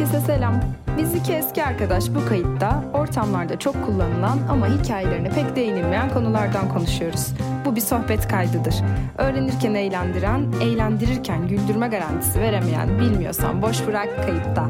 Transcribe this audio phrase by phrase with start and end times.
[0.00, 0.60] Herkese selam.
[0.98, 7.26] Biz iki eski arkadaş bu kayıtta ortamlarda çok kullanılan ama hikayelerine pek değinilmeyen konulardan konuşuyoruz.
[7.64, 8.74] Bu bir sohbet kaydıdır.
[9.18, 14.68] Öğrenirken eğlendiren, eğlendirirken güldürme garantisi veremeyen bilmiyorsan boş bırak kayıtta.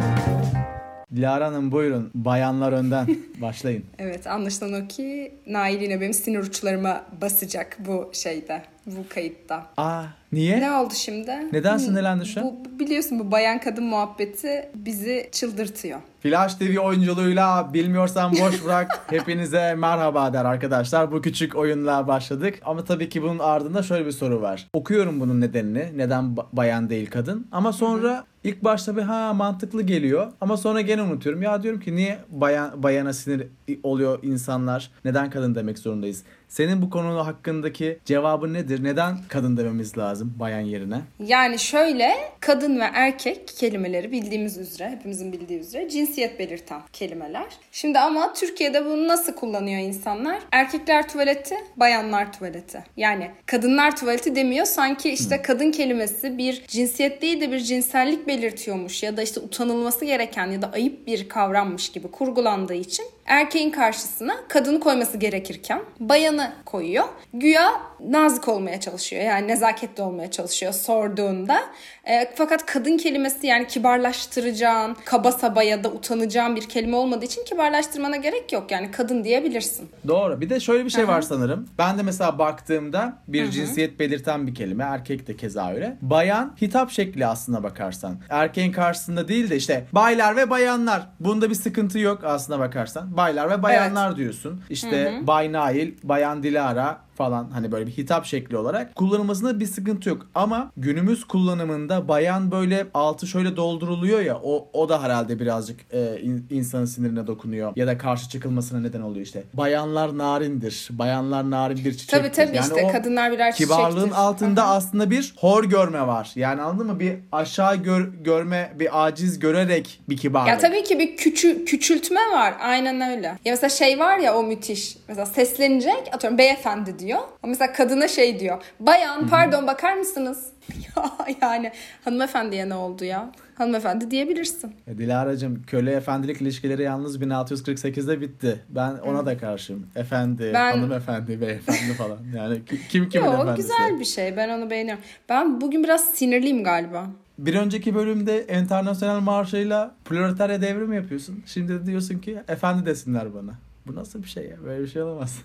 [1.17, 2.11] Dilara Hanım buyurun.
[2.15, 3.07] Bayanlar önden.
[3.41, 3.85] Başlayın.
[3.99, 8.63] Evet anlaşılan o ki Nail yine benim sinir uçlarıma basacak bu şeyde,
[8.97, 9.67] bu kayıtta.
[9.77, 10.03] Aa
[10.33, 10.61] niye?
[10.61, 11.33] Ne oldu şimdi?
[11.53, 12.47] Neden sinirlendin şu an?
[12.47, 16.01] Bu, biliyorsun bu bayan kadın muhabbeti bizi çıldırtıyor.
[16.23, 19.01] Flash TV oyunculuğuyla bilmiyorsan boş bırak.
[19.11, 21.13] Hepinize merhaba der arkadaşlar.
[21.13, 22.59] Bu küçük oyunla başladık.
[22.65, 24.69] Ama tabii ki bunun ardında şöyle bir soru var.
[24.73, 25.89] Okuyorum bunun nedenini.
[25.97, 27.47] Neden ba- bayan değil kadın?
[27.53, 30.33] Ama sonra ilk başta bir ha mantıklı geliyor.
[30.41, 31.43] Ama sonra gene unutuyorum.
[31.43, 33.47] Ya diyorum ki niye bayan bayana sinir
[33.83, 34.91] oluyor insanlar?
[35.05, 36.23] Neden kadın demek zorundayız?
[36.51, 38.85] Senin bu konu hakkındaki cevabın nedir?
[38.85, 41.01] Neden kadın dememiz lazım bayan yerine?
[41.27, 47.47] Yani şöyle kadın ve erkek kelimeleri bildiğimiz üzere hepimizin bildiği üzere cinsiyet belirten kelimeler.
[47.73, 50.39] Şimdi ama Türkiye'de bunu nasıl kullanıyor insanlar?
[50.53, 52.85] Erkekler tuvaleti, bayanlar tuvaleti.
[52.97, 59.03] Yani kadınlar tuvaleti demiyor sanki işte kadın kelimesi bir cinsiyet değil de bir cinsellik belirtiyormuş
[59.03, 64.37] ya da işte utanılması gereken ya da ayıp bir kavrammış gibi kurgulandığı için erkeğin karşısına
[64.49, 67.05] kadını koyması gerekirken bayanı koyuyor.
[67.35, 71.61] Güya nazik olmaya çalışıyor yani nezaketli olmaya çalışıyor sorduğunda.
[72.05, 77.45] E, fakat kadın kelimesi yani kibarlaştıracağın, kaba saba ya da utanacağın bir kelime olmadığı için
[77.45, 78.71] kibarlaştırmana gerek yok.
[78.71, 79.89] Yani kadın diyebilirsin.
[80.09, 80.41] Doğru.
[80.41, 81.69] Bir de şöyle bir şey var sanırım.
[81.79, 84.85] Ben de mesela baktığımda bir cinsiyet belirten bir kelime.
[84.85, 85.97] Erkek de keza öyle.
[86.03, 88.17] Bayan hitap şekli aslına bakarsan.
[88.29, 91.07] Erkeğin karşısında değil de işte baylar ve bayanlar.
[91.21, 93.17] Bunda bir sıkıntı yok aslına bakarsan.
[93.17, 94.63] Baylar ve bayanlar diyorsun.
[94.71, 100.09] İşte Bay Nail, Bayan Dilara falan hani böyle bir hitap şekli olarak kullanılmasında bir sıkıntı
[100.09, 100.27] yok.
[100.35, 106.21] Ama günümüz kullanımında bayan böyle altı şöyle dolduruluyor ya o, o da herhalde birazcık e,
[106.21, 109.43] in- insanın sinirine dokunuyor ya da karşı çıkılmasına neden oluyor işte.
[109.55, 110.89] Bayanlar narindir.
[110.91, 112.19] Bayanlar narin bir çiçektir.
[112.19, 114.17] Tabii tabii işte o kadınlar birer Kibarlığın çiçektir.
[114.21, 116.31] altında aslında bir hor görme var.
[116.35, 117.01] Yani anladın mı?
[117.01, 120.49] Bir aşağı gör, görme, bir aciz görerek bir kibarlık.
[120.49, 122.55] Ya tabii ki bir küçü, küçültme var.
[122.61, 123.27] Aynen öyle.
[123.27, 124.97] Ya mesela şey var ya o müthiş.
[125.09, 127.19] Mesela seslenecek atıyorum beyefendi diyor.
[127.43, 128.63] Ama mesela kadına şey diyor.
[128.81, 130.47] Bayan pardon bakar mısınız?
[130.97, 131.05] ya
[131.43, 131.73] yani
[132.05, 133.33] hanımefendiye ne oldu ya?
[133.55, 134.75] Hanımefendi diyebilirsin.
[134.87, 138.61] Ya Dilara'cığım köle efendilik ilişkileri yalnız 1648'de bitti.
[138.69, 139.87] Ben ona da karşıyım.
[139.97, 142.19] Efendi, Ben- hanımefendi, beyefendi falan.
[142.37, 143.63] Yani ki- kim kimin Yok efendisi?
[143.69, 144.37] güzel bir şey.
[144.37, 145.03] Ben onu beğeniyorum.
[145.29, 147.07] Ben bugün biraz sinirliyim galiba.
[147.39, 151.43] Bir önceki bölümde internasyonel marşıyla proletarya devrim yapıyorsun.
[151.47, 153.53] Şimdi de diyorsun ki efendi desinler bana.
[153.87, 154.57] Bu nasıl bir şey ya?
[154.65, 155.39] Böyle bir şey olamaz.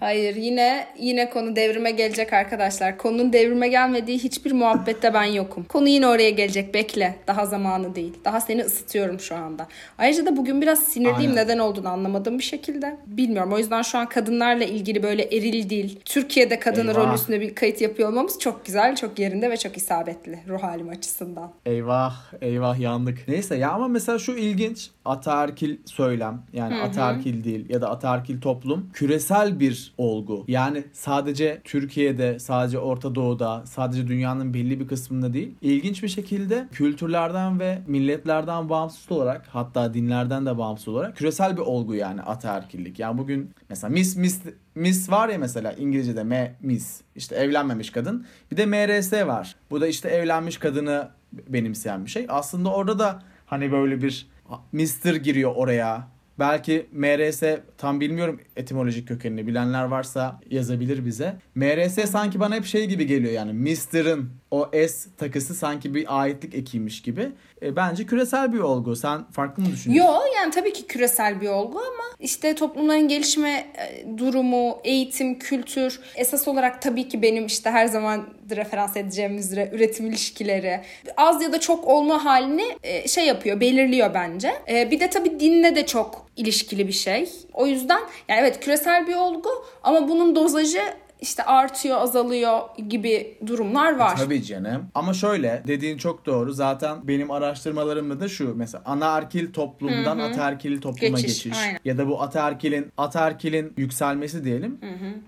[0.00, 2.98] Hayır yine yine konu devrime gelecek arkadaşlar.
[2.98, 5.64] Konunun devrime gelmediği hiçbir muhabbette ben yokum.
[5.64, 7.16] Konu yine oraya gelecek bekle.
[7.26, 8.14] Daha zamanı değil.
[8.24, 9.66] Daha seni ısıtıyorum şu anda.
[9.98, 11.36] Ayrıca da bugün biraz sinirliyim Aynen.
[11.36, 12.96] neden olduğunu anlamadığım bir şekilde.
[13.06, 16.96] Bilmiyorum o yüzden şu an kadınlarla ilgili böyle eril dil, Türkiye'de kadın Eyvah.
[16.96, 20.88] rolü üstünde bir kayıt yapıyor olmamız çok güzel, çok yerinde ve çok isabetli ruh halim
[20.88, 21.52] açısından.
[21.66, 23.18] Eyvah eyvah yandık.
[23.28, 28.90] Neyse ya ama mesela şu ilginç ataerkil söylem yani ataerkil değil ya da ataerkil toplum
[28.92, 30.44] küresel bir olgu.
[30.48, 35.54] Yani sadece Türkiye'de, sadece Orta Doğu'da, sadece dünyanın belli bir kısmında değil.
[35.62, 41.62] İlginç bir şekilde kültürlerden ve milletlerden bağımsız olarak hatta dinlerden de bağımsız olarak küresel bir
[41.62, 42.98] olgu yani ataerkillik.
[42.98, 44.40] Yani bugün mesela Miss Miss
[44.74, 48.26] Miss var ya mesela İngilizce'de M Miss işte evlenmemiş kadın.
[48.50, 49.56] Bir de MRS var.
[49.70, 52.26] Bu da işte evlenmiş kadını benimseyen bir şey.
[52.28, 54.26] Aslında orada da hani böyle bir
[54.72, 55.14] Mr.
[55.14, 56.08] giriyor oraya.
[56.38, 57.42] Belki MRS
[57.78, 61.36] tam bilmiyorum etimolojik kökenini bilenler varsa yazabilir bize.
[61.54, 66.54] MRS sanki bana hep şey gibi geliyor yani Mr'ın o S takısı sanki bir aitlik
[66.54, 67.30] ekiymiş gibi.
[67.62, 68.96] E, bence küresel bir olgu.
[68.96, 70.12] Sen farklı mı düşünüyorsun?
[70.12, 76.00] Yo yani tabii ki küresel bir olgu ama işte toplumların gelişme e, durumu, eğitim, kültür
[76.16, 80.80] esas olarak tabii ki benim işte her zaman referans edeceğim üzere üretim ilişkileri
[81.16, 84.52] az ya da çok olma halini e, şey yapıyor, belirliyor bence.
[84.68, 87.28] E, Bir de tabii dinle de çok ilişkili bir şey.
[87.54, 89.48] O yüzden yani evet küresel bir olgu
[89.82, 90.82] ama bunun dozajı
[91.20, 94.16] işte artıyor, azalıyor gibi durumlar var.
[94.16, 94.82] Tabii canım.
[94.94, 96.52] Ama şöyle dediğin çok doğru.
[96.52, 101.78] Zaten benim araştırmalarımda da şu mesela anaerkil toplumdan ataerkil topluma Geçiş, geçiş, aynen.
[101.84, 104.78] ya da bu ataerkilin ataerkilin yükselmesi diyelim.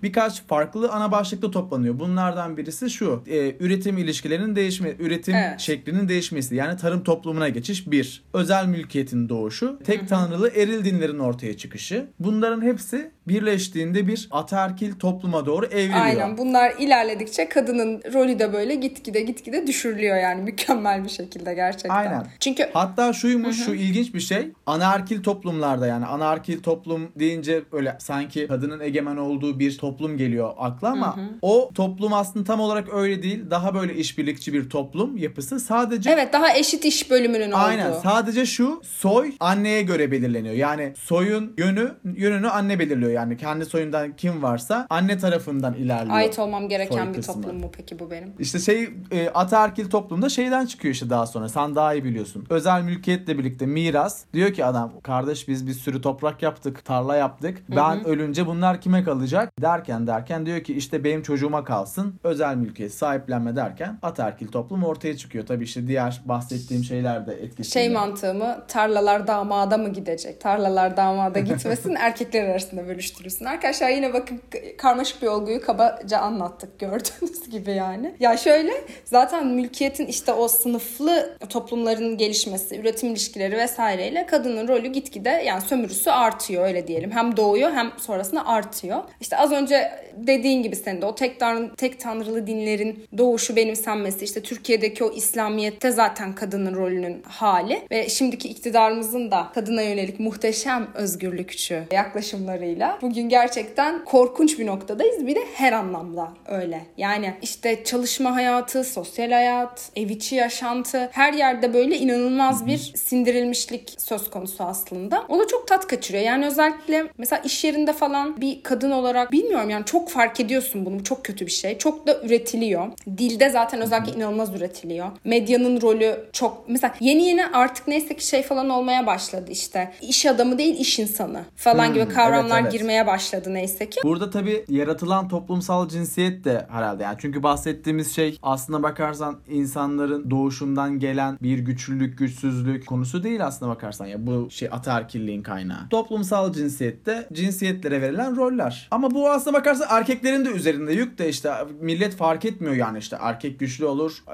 [0.02, 1.98] Birkaç farklı ana başlıkta toplanıyor.
[1.98, 3.22] Bunlardan birisi şu.
[3.26, 5.60] e, üretim ilişkilerinin değişme, üretim Evet.
[5.60, 6.56] şeklinin değişmesi.
[6.56, 8.22] Yani tarım toplumuna geçiş bir.
[8.34, 12.06] Özel mülkiyetin doğuşu, tek tanrılı eril dinlerin ortaya çıkışı.
[12.20, 16.00] Bunların hepsi birleştiğinde bir ataerkil topluma doğru evriliyor.
[16.00, 21.90] Aynen bunlar ilerledikçe kadının rolü de böyle gitgide gitgide düşürülüyor yani mükemmel bir şekilde gerçekten.
[21.90, 22.26] Aynen.
[22.40, 24.48] Çünkü Hatta şuymuş şu ilginç bir şey.
[24.66, 30.88] Anaerkil toplumlarda yani anaerkil toplum deyince öyle sanki kadının egemen olduğu bir toplum geliyor akla
[30.88, 33.44] ama o toplum aslında tam olarak öyle değil.
[33.50, 35.60] Daha böyle işbirlikçi bir toplum yapısı.
[35.60, 37.90] Sadece evet daha eşit iş bölümünün Aynen.
[37.90, 38.00] olduğu.
[38.00, 40.54] Sadece şu soy anneye göre belirleniyor.
[40.54, 43.09] Yani soyun yönü yönünü anne belirliyor.
[43.10, 46.16] Yani kendi soyundan kim varsa anne tarafından ilerliyor.
[46.16, 48.32] Ait olmam gereken bir toplum mu peki bu benim?
[48.38, 51.48] İşte şey e, ataerkil toplumda şeyden çıkıyor işte daha sonra.
[51.48, 52.46] Sen daha iyi biliyorsun.
[52.50, 54.24] Özel mülkiyetle birlikte miras.
[54.32, 57.62] Diyor ki adam kardeş biz bir sürü toprak yaptık, tarla yaptık.
[57.76, 59.52] Ben ölünce bunlar kime kalacak?
[59.62, 62.14] Derken derken diyor ki işte benim çocuğuma kalsın.
[62.24, 65.46] Özel mülkiyet sahiplenme derken ataerkil toplum ortaya çıkıyor.
[65.46, 67.84] Tabii işte diğer bahsettiğim şeyler de etkisiyle.
[67.84, 68.64] Şey mantığı mı?
[68.68, 70.40] Tarlalar damada mı gidecek?
[70.40, 73.44] Tarlalar damada gitmesin, erkekler arasında bölüştürülsün.
[73.44, 74.40] Arkadaşlar yine bakın
[74.78, 78.14] karmaşık bir olguyu kabaca anlattık gördüğünüz gibi yani.
[78.20, 78.72] Ya şöyle
[79.04, 86.10] zaten mülkiyetin işte o sınıflı toplumların gelişmesi, üretim ilişkileri vesaireyle kadının rolü gitgide yani sömürüsü
[86.10, 87.10] artıyor öyle diyelim.
[87.10, 89.02] Hem doğuyor hem sonrasında artıyor.
[89.20, 94.24] İşte az önce dediğin gibi senin de o tek, tanrı, tek tanrılı dinlerin doğuşu benimsenmesi
[94.24, 100.88] işte Türkiye'deki o İslamiyet'te zaten kadının rolünün hali ve şimdiki iktidarımızın da kadına yönelik muhteşem
[100.94, 105.26] özgürlükçü yaklaşımlarıyla bugün gerçekten korkunç bir noktadayız.
[105.26, 106.80] Bir de her anlamda öyle.
[106.96, 113.94] Yani işte çalışma hayatı, sosyal hayat, ev içi yaşantı her yerde böyle inanılmaz bir sindirilmişlik
[113.98, 115.24] söz konusu aslında.
[115.28, 116.24] O da çok tat kaçırıyor.
[116.24, 120.98] Yani özellikle mesela iş yerinde falan bir kadın olarak bilmiyorum yani çok fark ediyorsun bunu.
[120.98, 121.78] Bu çok kötü bir şey.
[121.78, 122.86] Çok da üretiliyor.
[123.18, 125.06] Dilde zaten özellikle inanılmaz üretiliyor.
[125.24, 129.92] Medyanın rolü çok mesela yeni yeni artık neyse ki şey falan olmaya başladı işte.
[130.00, 132.72] İş adamı değil iş insanı falan Hmm, gibi kavramlar evet, evet.
[132.80, 134.00] Girmeye başladı neyse ki.
[134.04, 140.98] Burada tabii yaratılan toplumsal cinsiyet de herhalde yani çünkü bahsettiğimiz şey aslına bakarsan insanların doğuşundan
[140.98, 145.88] gelen bir güçlülük, güçsüzlük konusu değil aslına bakarsan ya bu şey ataerkilliğin kaynağı.
[145.90, 148.88] Toplumsal cinsiyette cinsiyetlere verilen roller.
[148.90, 153.16] Ama bu aslına bakarsan erkeklerin de üzerinde yük de işte millet fark etmiyor yani işte
[153.20, 154.24] erkek güçlü olur,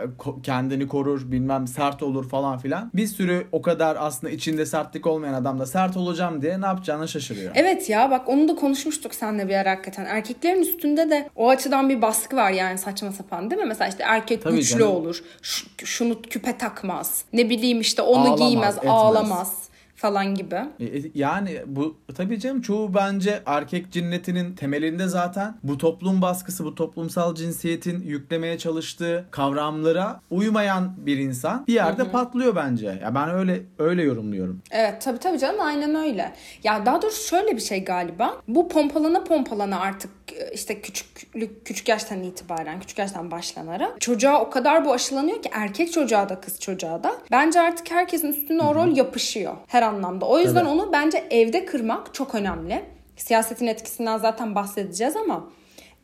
[0.43, 2.91] kendini korur, bilmem sert olur falan filan.
[2.95, 7.09] Bir sürü o kadar aslında içinde sertlik olmayan adam da sert olacağım diye ne yapacağını
[7.09, 7.53] şaşırıyor.
[7.55, 10.05] Evet ya bak onu da konuşmuştuk seninle bir ara hakikaten.
[10.05, 13.69] Erkeklerin üstünde de o açıdan bir baskı var yani saçma sapan değil mi?
[13.69, 14.93] Mesela işte erkek Tabii güçlü canım.
[14.97, 15.23] olur.
[15.43, 17.25] Ş- şunu küpe takmaz.
[17.33, 18.93] Ne bileyim işte onu Ağlamaz, giymez, etmez.
[18.93, 19.53] ağlamaz
[19.97, 20.55] falan gibi.
[20.81, 26.65] E, e, Yani bu tabii canım çoğu bence erkek cinnetinin temelinde zaten bu toplum baskısı,
[26.65, 32.87] bu toplumsal cinsiyetin yüklemeye çalıştığı kavramlara uymayan bir insan bir yerde patlıyor bence.
[33.03, 34.63] Ya ben öyle öyle yorumluyorum.
[34.71, 36.33] Evet tabii tabii canım aynen öyle.
[36.65, 38.37] Ya daha doğrusu şöyle bir şey galiba.
[38.49, 40.11] Bu pompalana pompalana artık
[40.53, 45.93] işte küçüklük küçük yaştan itibaren küçük yaştan başlanarak çocuğa o kadar bu aşılanıyor ki erkek
[45.93, 47.17] çocuğa da kız çocuğa da.
[47.31, 50.27] Bence artık herkesin üstüne o rol yapışıyor her anlamda.
[50.27, 50.69] O yüzden Tabii.
[50.69, 52.85] onu bence evde kırmak çok önemli.
[53.17, 55.51] Siyasetin etkisinden zaten bahsedeceğiz ama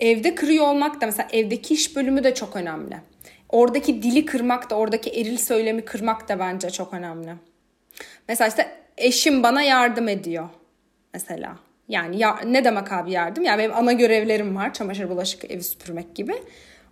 [0.01, 2.97] evde kırıyor olmak da mesela evdeki iş bölümü de çok önemli.
[3.49, 7.35] Oradaki dili kırmak da oradaki eril söylemi kırmak da bence çok önemli.
[8.29, 10.49] Mesela işte eşim bana yardım ediyor
[11.15, 11.57] mesela.
[11.93, 13.45] Yani ya, ne demek abi yardım?
[13.45, 14.75] Yani benim ana görevlerim var.
[14.75, 16.33] Çamaşır, bulaşık, evi süpürmek gibi.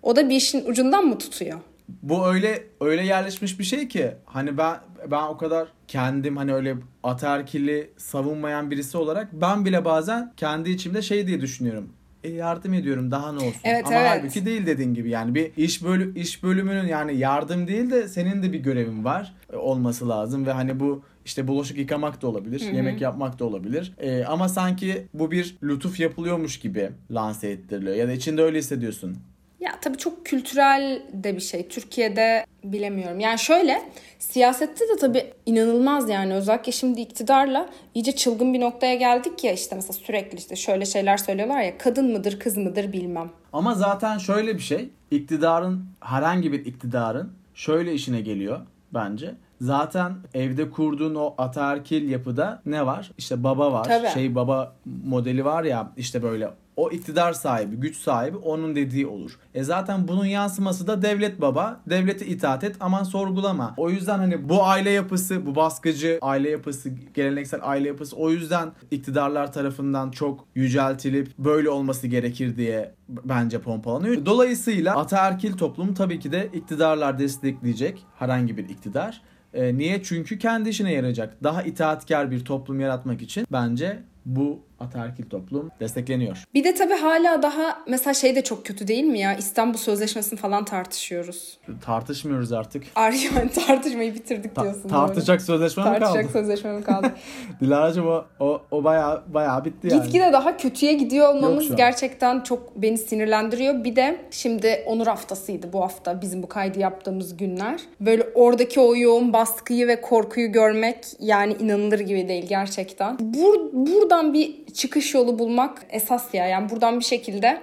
[0.02, 1.58] O da bir işin ucundan mı tutuyor?
[2.02, 4.76] Bu öyle öyle yerleşmiş bir şey ki hani ben
[5.10, 11.02] ben o kadar kendim hani öyle ataerkili savunmayan birisi olarak ben bile bazen kendi içimde
[11.02, 11.92] şey diye düşünüyorum.
[12.24, 13.60] E yardım ediyorum daha ne olsun.
[13.64, 14.10] Evet, Ama evet.
[14.10, 18.42] halbuki değil dediğin gibi yani bir iş bölü iş bölümünün yani yardım değil de senin
[18.42, 22.60] de bir görevin var e, olması lazım ve hani bu işte bulaşık yıkamak da olabilir,
[22.60, 23.92] yemek yapmak da olabilir.
[23.98, 29.16] E, ama sanki bu bir lütuf yapılıyormuş gibi lanse ettiriliyor ya da içinde öyle hissediyorsun.
[29.60, 31.68] Ya tabii çok kültürel de bir şey.
[31.68, 33.20] Türkiye'de bilemiyorum.
[33.20, 33.82] Yani şöyle
[34.18, 39.76] siyasette de tabii inanılmaz yani özellikle şimdi iktidarla iyice çılgın bir noktaya geldik ya işte
[39.76, 43.30] mesela sürekli işte şöyle şeyler söylüyorlar ya kadın mıdır kız mıdır bilmem.
[43.52, 44.88] Ama zaten şöyle bir şey.
[45.10, 48.60] iktidarın herhangi bir iktidarın şöyle işine geliyor
[48.94, 49.34] bence.
[49.60, 53.10] Zaten evde kurduğun o ataerkil yapıda ne var?
[53.18, 53.84] İşte baba var.
[53.84, 54.08] Tabii.
[54.08, 59.38] Şey baba modeli var ya işte böyle o iktidar sahibi, güç sahibi onun dediği olur.
[59.54, 61.80] E zaten bunun yansıması da devlet baba.
[61.86, 63.74] Devlete itaat et aman sorgulama.
[63.76, 68.72] O yüzden hani bu aile yapısı, bu baskıcı aile yapısı, geleneksel aile yapısı o yüzden
[68.90, 74.26] iktidarlar tarafından çok yüceltilip böyle olması gerekir diye bence pompalanıyor.
[74.26, 79.22] Dolayısıyla ataerkil toplum tabii ki de iktidarlar destekleyecek herhangi bir iktidar.
[79.54, 80.02] E, niye?
[80.02, 81.44] Çünkü kendi işine yarayacak.
[81.44, 86.44] Daha itaatkar bir toplum yaratmak için bence bu ataerkil toplum destekleniyor.
[86.54, 89.34] Bir de tabii hala daha mesela şey de çok kötü değil mi ya?
[89.34, 91.58] İstanbul Sözleşmesi'ni falan tartışıyoruz.
[91.84, 92.84] Tartışmıyoruz artık.
[92.94, 94.88] Ar yani tartışmayı bitirdik Ta- diyorsun.
[94.88, 95.98] tartışacak sözleşme mi kaldı?
[96.00, 97.12] Tartışacak sözleşme mi kaldı?
[97.60, 100.02] Dilara'cığım o, o, o bayağı, bayağı bitti yani.
[100.02, 103.84] Gitgide daha kötüye gidiyor olmamız gerçekten çok beni sinirlendiriyor.
[103.84, 107.80] Bir de şimdi Onur haftasıydı bu hafta bizim bu kaydı yaptığımız günler.
[108.00, 113.16] Böyle oradaki o yoğun baskıyı ve korkuyu görmek yani inanılır gibi değil gerçekten.
[113.20, 116.46] Bur buradan bir çıkış yolu bulmak esas ya.
[116.46, 117.60] Yani buradan bir şekilde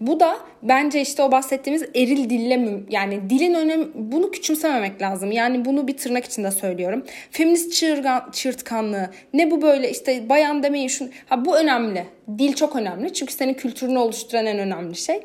[0.00, 5.32] bu da bence işte o bahsettiğimiz eril dille yani dilin önemi bunu küçümsememek lazım.
[5.32, 7.04] Yani bunu bir tırnak içinde söylüyorum.
[7.30, 11.08] Feminist çığırgan, çığırtkanlığı ne bu böyle işte bayan demeyin şunu.
[11.28, 12.06] Ha bu önemli.
[12.38, 13.12] Dil çok önemli.
[13.12, 15.22] Çünkü senin kültürünü oluşturan en önemli şey.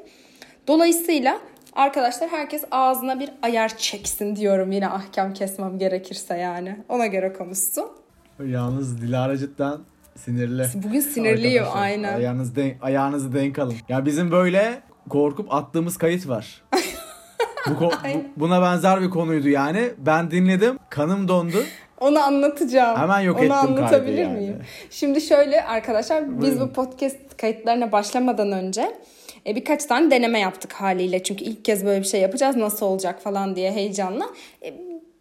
[0.67, 1.39] Dolayısıyla
[1.73, 6.75] arkadaşlar herkes ağzına bir ayar çeksin diyorum yine ahkam kesmem gerekirse yani.
[6.89, 7.85] Ona göre konuşsun.
[8.45, 9.77] Yalnız Dilara cidden
[10.19, 10.63] sinirli.
[10.75, 12.13] Bugün sinirliyim Arkadaşlar, aynen.
[12.17, 13.75] Ayağınızı, denk, ayağınızı denk alın.
[13.89, 16.63] Ya bizim böyle korkup attığımız kayıt var.
[17.69, 19.89] Bu, ko- bu- buna benzer bir konuydu yani.
[19.97, 20.77] Ben dinledim.
[20.89, 21.57] Kanım dondu.
[21.99, 22.99] Onu anlatacağım.
[22.99, 24.37] Hemen yok Onu ettim anlatabilir yani.
[24.37, 24.59] miyim?
[24.89, 26.69] Şimdi şöyle arkadaşlar biz Buyurun.
[26.69, 28.91] bu podcast kayıtlarına başlamadan önce
[29.47, 31.23] e, birkaç tane deneme yaptık haliyle.
[31.23, 34.25] Çünkü ilk kez böyle bir şey yapacağız nasıl olacak falan diye heyecanla.
[34.65, 34.73] E,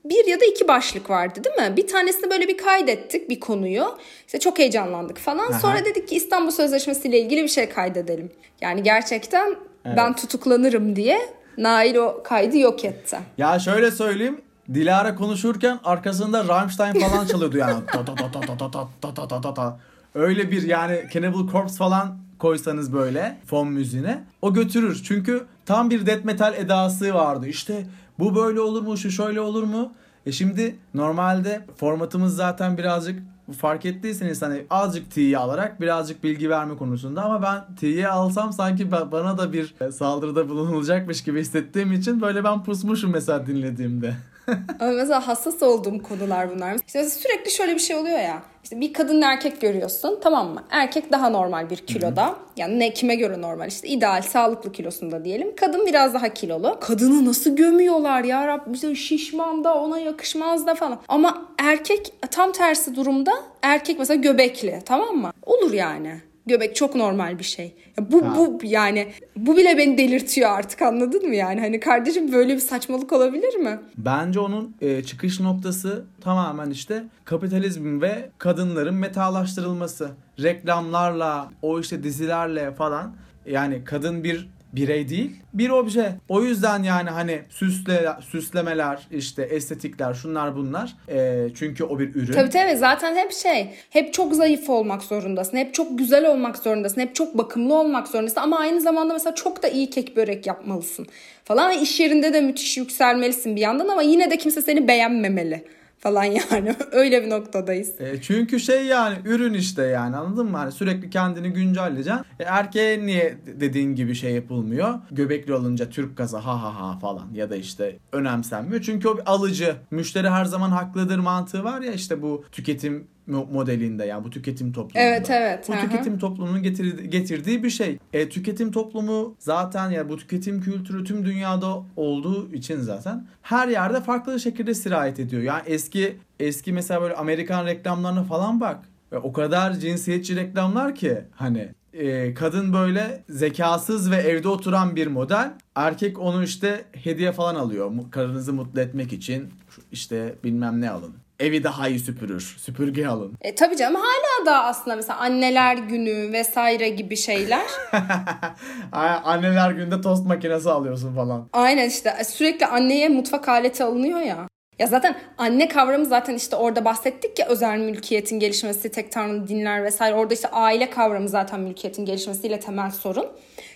[0.04, 1.76] bir ya da iki başlık vardı değil mi?
[1.76, 3.84] Bir tanesini böyle bir kaydettik bir konuyu.
[4.26, 5.52] İşte çok heyecanlandık falan.
[5.52, 5.58] Aha.
[5.58, 8.32] Sonra dedik ki İstanbul Sözleşmesi ile ilgili bir şey kaydedelim.
[8.60, 11.20] Yani gerçekten ben tutuklanırım diye
[11.58, 13.18] Nail o kaydı yok etti.
[13.38, 14.40] Ya şöyle söyleyeyim.
[14.74, 17.86] Dilara konuşurken arkasında Rammstein falan çalıyordu yani.
[17.92, 18.70] Ta ta ta ta ta ta
[19.00, 19.78] ta ta ta ta ta.
[20.14, 25.02] Öyle bir yani Cannibal Corpse falan koysanız böyle fon müziğine o götürür.
[25.08, 27.46] Çünkü tam bir death metal edası vardı.
[27.46, 27.86] İşte
[28.18, 29.92] bu böyle olur mu, şu şöyle olur mu?
[30.26, 33.22] E şimdi normalde formatımız zaten birazcık
[33.58, 38.84] fark ettiyseniz hani azıcık T'yi alarak birazcık bilgi verme konusunda ama ben T'yi alsam sanki
[38.84, 44.14] ba- bana da bir e, saldırıda bulunulacakmış gibi hissettiğim için böyle ben pusmuşum mesela dinlediğimde.
[44.80, 46.76] Ama mesela hassas olduğum konular bunlar.
[46.86, 48.42] İşte sürekli şöyle bir şey oluyor ya.
[48.64, 50.64] İşte bir kadın erkek görüyorsun tamam mı?
[50.70, 52.34] Erkek daha normal bir kiloda.
[52.56, 55.56] Yani ne kime göre normal işte ideal sağlıklı kilosunda diyelim.
[55.56, 56.78] Kadın biraz daha kilolu.
[56.80, 61.00] Kadını nasıl gömüyorlar ya Rabbim işte şişman da ona yakışmaz da falan.
[61.08, 63.32] Ama erkek tam tersi durumda
[63.62, 65.30] erkek mesela göbekli tamam mı?
[65.46, 66.20] Olur yani.
[66.46, 67.74] Göbek çok normal bir şey.
[67.98, 68.34] Ya bu Ha.
[68.36, 71.60] bu yani bu bile beni delirtiyor artık anladın mı yani?
[71.60, 73.80] Hani kardeşim böyle bir saçmalık olabilir mi?
[73.96, 80.10] Bence onun e, çıkış noktası tamamen işte kapitalizm ve kadınların metalaştırılması.
[80.42, 83.16] Reklamlarla, o işte dizilerle falan.
[83.46, 86.14] Yani kadın bir birey değil, bir obje.
[86.28, 90.96] O yüzden yani hani süsle, süslemeler, işte estetikler, şunlar bunlar.
[91.08, 92.32] E, çünkü o bir ürün.
[92.32, 95.56] Tabii tabii zaten hep şey hep çok zayıf olmak zorundasın.
[95.56, 97.00] Hep çok güzel olmak zorundasın.
[97.00, 98.40] Hep çok bakımlı olmak zorundasın.
[98.40, 101.06] Ama aynı zamanda mesela çok da iyi kek börek yapmalısın
[101.44, 101.72] falan.
[101.72, 105.64] İş yerinde de müthiş yükselmelisin bir yandan ama yine de kimse seni beğenmemeli
[106.04, 106.74] falan yani.
[106.92, 108.00] Öyle bir noktadayız.
[108.00, 110.56] E, çünkü şey yani ürün işte yani anladın mı?
[110.56, 112.24] Hani sürekli kendini güncelleyeceksin.
[112.40, 114.94] E, erkeğe niye dediğin gibi şey yapılmıyor?
[115.10, 118.82] Göbekli olunca Türk kazı ha ha ha falan ya da işte önemsenmiyor.
[118.82, 119.76] Çünkü o bir alıcı.
[119.90, 125.08] Müşteri her zaman haklıdır mantığı var ya işte bu tüketim modelinde yani bu tüketim toplumunda.
[125.08, 125.68] Evet evet.
[125.68, 127.98] Bu hı tüketim toplumunun getirdiği, getirdiği bir şey.
[128.12, 134.00] E, tüketim toplumu zaten ya bu tüketim kültürü tüm dünyada olduğu için zaten her yerde
[134.00, 135.42] farklı şekilde sirayet ediyor.
[135.42, 138.78] Yani eski eski mesela böyle Amerikan reklamlarına falan bak.
[139.12, 145.06] Ve o kadar cinsiyetçi reklamlar ki hani e, kadın böyle zekasız ve evde oturan bir
[145.06, 145.52] model.
[145.74, 147.92] Erkek onu işte hediye falan alıyor.
[148.10, 149.48] Karınızı mutlu etmek için
[149.92, 151.14] işte bilmem ne alın.
[151.40, 152.56] Evi daha iyi süpürür.
[152.58, 153.32] Süpürge alın.
[153.40, 157.66] E, tabii canım hala da aslında mesela anneler günü vesaire gibi şeyler.
[159.24, 161.48] Anneler günde tost makinesi alıyorsun falan.
[161.52, 164.48] Aynen işte sürekli anneye mutfak aleti alınıyor ya.
[164.78, 169.84] Ya zaten anne kavramı zaten işte orada bahsettik ya özel mülkiyetin gelişmesi, tek tanrı dinler
[169.84, 170.14] vesaire.
[170.14, 173.26] Orada işte aile kavramı zaten mülkiyetin gelişmesiyle temel sorun.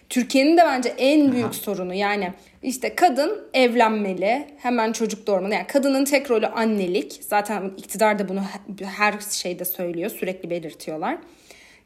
[0.08, 5.54] Türkiye'nin de bence en büyük sorunu yani işte kadın evlenmeli, hemen çocuk doğurmalı.
[5.54, 7.20] Yani kadının tek rolü annelik.
[7.20, 11.18] Zaten iktidar da bunu he- her şeyde söylüyor, sürekli belirtiyorlar.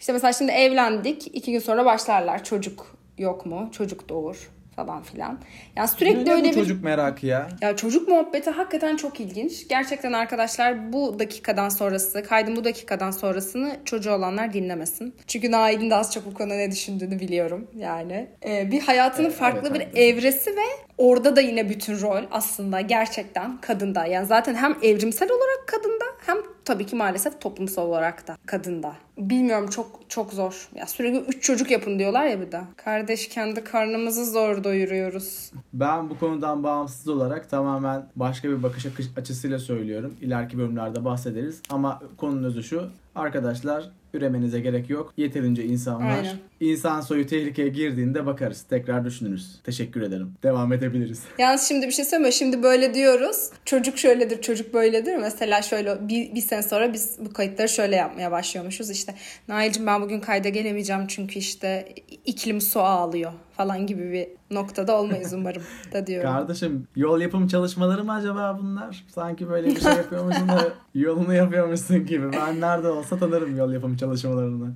[0.01, 5.39] İşte mesela şimdi evlendik, iki gün sonra başlarlar çocuk yok mu, çocuk doğur falan filan.
[5.77, 7.49] Yani sürekli Ne öyle bir çocuk merakı ya?
[7.61, 9.69] ya çocuk muhabbeti hakikaten çok ilginç.
[9.69, 15.15] Gerçekten arkadaşlar bu dakikadan sonrası, kaydın bu dakikadan sonrasını çocuğu olanlar dinlemesin.
[15.27, 18.29] Çünkü Nail'in de az çok bu konuda ne düşündüğünü biliyorum yani.
[18.47, 22.81] Ee, bir hayatının Evet, farklı evet, bir evresi ve orada da yine bütün rol aslında
[22.81, 24.07] gerçekten kadında.
[24.07, 28.93] Yani zaten hem evrimsel olarak kadında hem tabii ki maalesef toplumsal olarak da kadında.
[29.19, 30.69] Bilmiyorum çok çok zor.
[30.75, 32.61] Ya sürekli 3 çocuk yapın diyorlar ya bir de.
[32.77, 35.53] Kardeş kendi karnımızı zor doyuruyoruz.
[35.73, 40.17] Ben bu konudan bağımsız olarak tamamen başka bir bakış açısıyla söylüyorum.
[40.21, 41.63] İleriki bölümlerde bahsederiz.
[41.71, 42.89] Ama konunun özü şu.
[43.15, 45.13] Arkadaşlar üremenize gerek yok.
[45.17, 46.17] Yeterince insan var.
[46.17, 46.37] Aynen.
[46.61, 48.63] İnsan soyu tehlikeye girdiğinde bakarız.
[48.63, 49.61] Tekrar düşünürüz.
[49.65, 50.33] Teşekkür ederim.
[50.43, 51.23] Devam edebiliriz.
[51.39, 52.33] Yalnız şimdi bir şey söyleme.
[52.33, 53.51] Şimdi böyle diyoruz.
[53.65, 55.17] Çocuk şöyledir, çocuk böyledir.
[55.17, 58.91] Mesela şöyle bir, bir sene sonra biz bu kayıtları şöyle yapmaya başlıyormuşuz.
[58.91, 59.15] İşte
[59.49, 65.33] Nail'cim ben bugün kayda gelemeyeceğim çünkü işte iklim su ağlıyor falan gibi bir noktada olmayız
[65.37, 66.31] umarım da diyorum.
[66.31, 69.05] Kardeşim yol yapım çalışmaları mı acaba bunlar?
[69.09, 72.33] Sanki böyle bir şey yapıyormuşsun da yolunu yapıyormuşsun gibi.
[72.33, 74.75] Ben nerede olsa tanırım yol yapım çalışmalarını.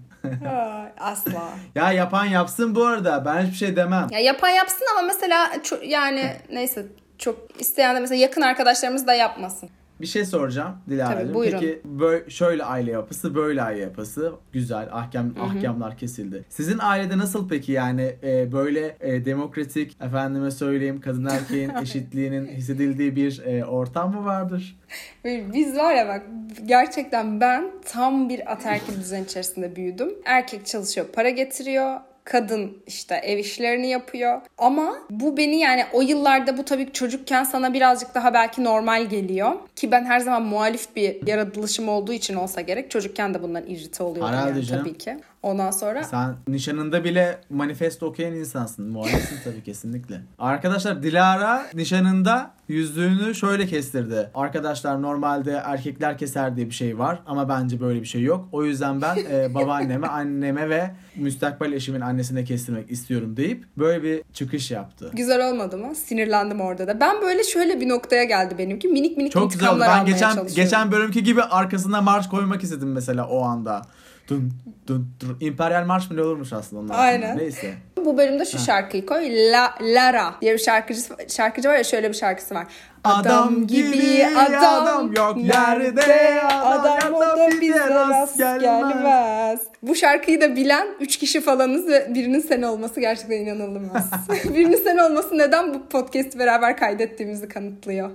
[1.00, 1.48] Asla.
[1.74, 3.24] ya yapan yapsın bu arada.
[3.24, 4.06] Ben hiçbir şey demem.
[4.10, 5.50] Ya yapan yapsın ama mesela
[5.82, 6.86] yani neyse
[7.18, 9.68] çok isteyen de mesela yakın arkadaşlarımız da yapmasın.
[10.00, 11.42] Bir şey soracağım Dilara'cığım.
[11.42, 14.88] Peki böyle, şöyle aile yapısı, böyle aile yapısı güzel.
[14.92, 15.44] Ahkam Hı-hı.
[15.44, 16.44] ahkamlar kesildi.
[16.48, 23.16] Sizin ailede nasıl peki yani e, böyle e, demokratik efendime söyleyeyim kadın erkeğin eşitliğinin hissedildiği
[23.16, 24.76] bir e, ortam mı vardır?
[25.24, 26.22] Biz var ya bak
[26.66, 30.14] gerçekten ben tam bir ataerkil düzen içerisinde büyüdüm.
[30.24, 34.40] Erkek çalışıyor, para getiriyor kadın işte ev işlerini yapıyor.
[34.58, 39.52] Ama bu beni yani o yıllarda bu tabii çocukken sana birazcık daha belki normal geliyor.
[39.76, 42.90] Ki ben her zaman muhalif bir yaratılışım olduğu için olsa gerek.
[42.90, 45.16] Çocukken de bundan irrite oluyorum yani tabii ki.
[45.46, 46.04] Ondan sonra...
[46.04, 48.88] Sen nişanında bile manifesto okuyan insansın.
[48.88, 50.20] Muhalifsin tabii kesinlikle.
[50.38, 54.30] Arkadaşlar Dilara nişanında yüzüğünü şöyle kestirdi.
[54.34, 58.48] Arkadaşlar normalde erkekler keser diye bir şey var ama bence böyle bir şey yok.
[58.52, 64.22] O yüzden ben e, babaanneme, anneme ve müstakbel eşimin annesine kestirmek istiyorum deyip böyle bir
[64.32, 65.10] çıkış yaptı.
[65.14, 65.94] Güzel olmadı mı?
[65.94, 67.00] Sinirlendim orada da.
[67.00, 68.88] Ben böyle şöyle bir noktaya geldi benimki.
[68.88, 69.80] Minik minik Çok güzel oldu.
[69.80, 73.82] Ben geçen, geçen bölümki gibi arkasında marş koymak istedim mesela o anda
[74.28, 74.52] dun
[74.86, 75.36] dun dun.
[75.40, 76.98] İmperial Marş mı ne olurmuş aslında onlar.
[76.98, 77.38] Aynen.
[77.38, 77.74] Neyse.
[78.04, 78.62] Bu bölümde şu ha.
[78.62, 79.52] şarkıyı koy.
[79.52, 82.66] La, Lara diye bir şarkıcı, şarkıcı var ya şöyle bir şarkısı var.
[83.04, 88.62] Adam gibi adam, adam yok yerde adam, adam o da bize rast gelmez.
[88.62, 89.60] gelmez.
[89.82, 94.10] Bu şarkıyı da bilen 3 kişi falanız ve birinin sen olması gerçekten inanılmaz.
[94.44, 98.10] birinin sen olması neden bu podcast beraber kaydettiğimizi kanıtlıyor.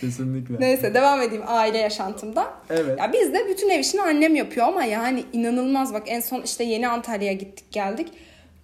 [0.00, 0.60] Kesinlikle.
[0.60, 2.46] Neyse devam edeyim aile yaşantımda.
[2.70, 2.98] Evet.
[2.98, 6.64] Ya biz de bütün ev işini annem yapıyor ama yani inanılmaz bak en son işte
[6.64, 8.08] yeni Antalya'ya gittik geldik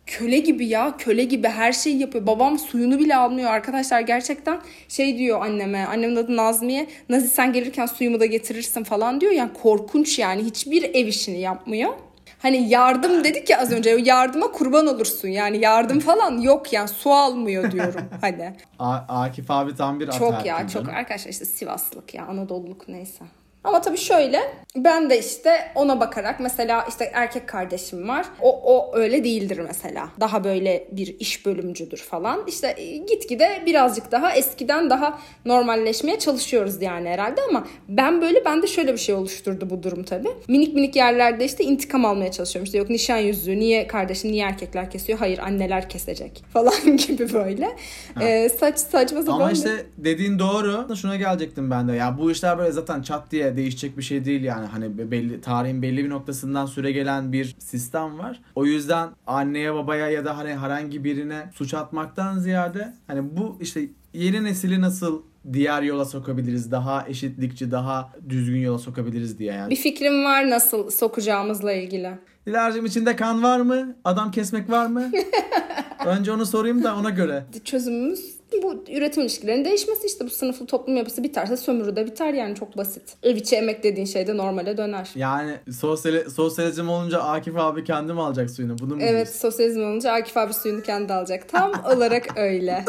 [0.08, 2.26] köle gibi ya köle gibi her şeyi yapıyor.
[2.26, 7.86] Babam suyunu bile almıyor arkadaşlar gerçekten şey diyor anneme annemin adı Nazmiye Nazi sen gelirken
[7.86, 9.32] suyumu da getirirsin falan diyor.
[9.32, 11.92] Yani korkunç yani hiçbir ev işini yapmıyor.
[12.38, 17.10] Hani yardım dedik ya az önce yardıma kurban olursun yani yardım falan yok yani su
[17.10, 18.54] almıyor diyorum hadi.
[18.78, 23.24] A- Akif abi tam bir Çok ya çok arkadaşlar işte Sivaslık ya Anadolu'luk neyse.
[23.68, 24.40] Ama tabii şöyle
[24.76, 28.26] ben de işte ona bakarak mesela işte erkek kardeşim var.
[28.40, 30.09] O, o öyle değildir mesela.
[30.20, 32.40] Daha böyle bir iş bölümcüdür falan.
[32.46, 38.66] İşte e, gitgide birazcık daha eskiden daha normalleşmeye çalışıyoruz yani herhalde ama ben böyle bende
[38.66, 40.31] şöyle bir şey oluşturdu bu durum tabii.
[40.48, 42.64] Minik minik yerlerde işte intikam almaya çalışıyorum.
[42.64, 45.18] İşte yok nişan yüzüğü niye kardeşim niye erkekler kesiyor?
[45.18, 47.76] Hayır anneler kesecek falan gibi böyle.
[48.20, 49.40] Ee, saç saçma sapan.
[49.40, 50.96] Ama işte dediğin doğru.
[50.96, 51.92] Şuna gelecektim ben de.
[51.92, 54.66] Ya bu işler böyle zaten çat diye değişecek bir şey değil yani.
[54.66, 58.40] Hani belli tarihin belli bir noktasından süre gelen bir sistem var.
[58.54, 63.80] O yüzden anneye babaya ya da hani herhangi birine suç atmaktan ziyade hani bu işte
[64.14, 66.72] yeni nesili nasıl diğer yola sokabiliriz.
[66.72, 69.70] Daha eşitlikçi, daha düzgün yola sokabiliriz diye yani.
[69.70, 72.10] Bir fikrim var nasıl sokacağımızla ilgili.
[72.46, 73.96] Dilar'cığım içinde kan var mı?
[74.04, 75.10] Adam kesmek var mı?
[76.06, 77.44] Önce onu sorayım da ona göre.
[77.64, 82.54] Çözümümüz bu üretim ilişkilerinin değişmesi işte bu sınıflı toplum yapısı biterse sömürü de biter yani
[82.54, 83.02] çok basit.
[83.22, 85.11] Ev içi emek dediğin şey de normale döner.
[85.14, 88.78] Yani sosyal, sosyalizm olunca Akif abi kendi mi alacak suyunu?
[88.78, 89.32] Bunu mu Evet diyorsun?
[89.40, 91.48] sosyalizm olunca Akif abi suyunu kendi alacak.
[91.48, 92.84] Tam olarak öyle.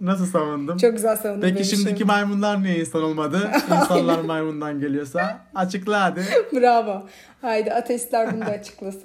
[0.00, 0.78] Nasıl savundum?
[0.78, 1.40] Çok güzel savundum.
[1.48, 2.04] Peki şimdiki şimdi.
[2.04, 3.50] maymunlar niye insan olmadı?
[3.80, 6.22] İnsanlar maymundan geliyorsa açıkla hadi.
[6.52, 7.02] Bravo.
[7.42, 9.02] Haydi ateistler bunu da açıklasın.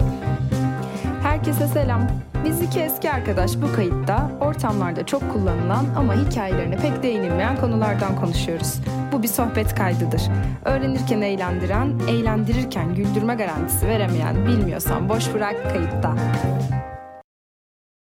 [1.24, 2.08] Herkese selam.
[2.48, 8.80] Biz iki eski arkadaş bu kayıtta ortamlarda çok kullanılan ama hikayelerine pek değinilmeyen konulardan konuşuyoruz.
[9.12, 10.22] Bu bir sohbet kaydıdır.
[10.66, 16.16] Öğrenirken eğlendiren, eğlendirirken güldürme garantisi veremeyen bilmiyorsan boş bırak kayıtta.